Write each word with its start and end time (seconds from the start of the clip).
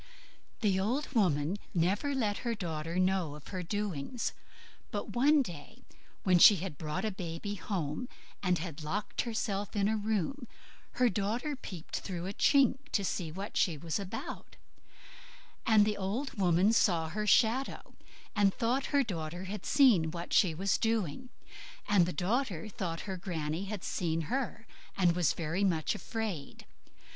The 0.61 0.79
old 0.79 1.13
woman 1.13 1.59
never 1.75 2.15
let 2.15 2.39
her 2.39 2.55
daughter 2.55 2.97
know 2.97 3.35
of 3.35 3.49
her 3.49 3.61
doings; 3.61 4.33
but 4.89 5.11
one 5.15 5.43
day 5.43 5.83
when 6.23 6.39
she 6.39 6.55
had 6.55 6.75
brought 6.79 7.05
a 7.05 7.11
baby 7.11 7.53
home, 7.53 8.09
and 8.41 8.57
had 8.57 8.83
locked 8.83 9.21
herself 9.21 9.75
in 9.75 9.87
a 9.87 9.95
room, 9.95 10.47
her 10.93 11.07
daughter 11.07 11.55
peeped 11.55 11.99
through 11.99 12.25
a 12.25 12.33
chink 12.33 12.89
to 12.93 13.05
see 13.05 13.31
what 13.31 13.55
she 13.55 13.77
was 13.77 13.99
about, 13.99 14.55
and 15.67 15.85
the 15.85 15.97
old 15.97 16.33
woman 16.33 16.73
saw 16.73 17.09
her 17.09 17.27
shadow, 17.27 17.93
and 18.35 18.55
thought 18.55 18.87
her 18.87 19.03
daughter 19.03 19.43
had 19.43 19.67
seen 19.67 20.09
what 20.09 20.33
she 20.33 20.55
was 20.55 20.79
doing, 20.79 21.29
and 21.87 22.07
the 22.07 22.11
daughter 22.11 22.67
thought 22.69 23.01
her 23.01 23.17
granny 23.17 23.65
had 23.65 23.83
seen 23.83 24.21
her, 24.21 24.65
and 24.97 25.15
was 25.15 25.33
very 25.33 25.63
much 25.63 25.93
afraid. 25.93 26.65